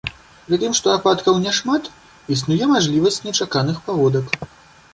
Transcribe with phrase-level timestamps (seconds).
[0.45, 1.91] Пры тым што ападкаў няшмат,
[2.37, 4.25] існуе мажлівасць нечаканых паводак.